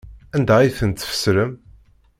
Anda 0.35 0.53
ay 0.59 0.69
tent-tfesrem? 0.77 1.53